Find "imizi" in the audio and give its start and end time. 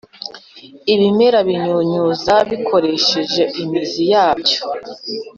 3.63-4.03